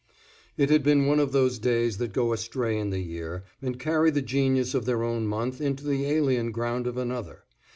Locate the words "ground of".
6.51-6.97